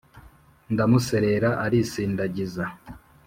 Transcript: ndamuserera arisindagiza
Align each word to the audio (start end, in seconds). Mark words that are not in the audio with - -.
ndamuserera 0.73 1.49
arisindagiza 1.65 2.65